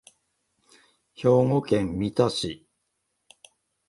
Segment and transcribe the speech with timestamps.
[1.13, 2.65] 兵庫県三田市